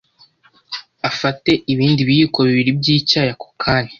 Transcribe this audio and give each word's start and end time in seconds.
ufate 1.09 1.51
ibindi 1.73 2.01
biyiko 2.07 2.39
bibiri 2.47 2.71
by’icyayi 2.79 3.29
ako 3.35 3.47
kanya 3.61 3.89